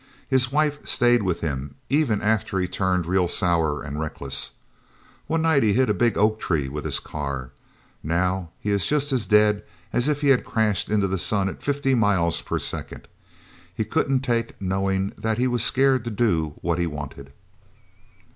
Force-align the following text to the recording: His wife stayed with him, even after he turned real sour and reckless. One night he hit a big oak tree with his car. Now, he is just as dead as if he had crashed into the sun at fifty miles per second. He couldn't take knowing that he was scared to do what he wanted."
His 0.27 0.51
wife 0.51 0.83
stayed 0.83 1.21
with 1.21 1.41
him, 1.41 1.75
even 1.87 2.23
after 2.23 2.57
he 2.57 2.67
turned 2.67 3.05
real 3.05 3.27
sour 3.27 3.83
and 3.83 3.99
reckless. 4.01 4.49
One 5.27 5.43
night 5.43 5.61
he 5.61 5.73
hit 5.73 5.91
a 5.91 5.93
big 5.93 6.17
oak 6.17 6.39
tree 6.39 6.67
with 6.67 6.85
his 6.85 6.99
car. 6.99 7.51
Now, 8.01 8.49
he 8.59 8.71
is 8.71 8.87
just 8.87 9.13
as 9.13 9.27
dead 9.27 9.61
as 9.93 10.07
if 10.07 10.21
he 10.21 10.29
had 10.29 10.43
crashed 10.43 10.89
into 10.89 11.07
the 11.07 11.19
sun 11.19 11.49
at 11.49 11.61
fifty 11.61 11.93
miles 11.93 12.41
per 12.41 12.57
second. 12.57 13.07
He 13.71 13.85
couldn't 13.85 14.21
take 14.21 14.59
knowing 14.59 15.13
that 15.19 15.37
he 15.37 15.45
was 15.45 15.63
scared 15.63 16.03
to 16.05 16.09
do 16.09 16.55
what 16.61 16.79
he 16.79 16.87
wanted." 16.87 17.31